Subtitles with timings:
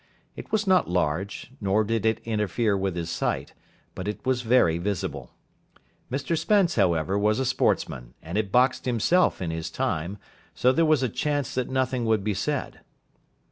[0.35, 3.53] It was not large, nor did it interfere with his sight,
[3.93, 5.29] but it was very visible.
[6.11, 10.17] Mr Spence, however, was a sportsman, and had boxed himself in his time,
[10.55, 12.79] so there was a chance that nothing would be said.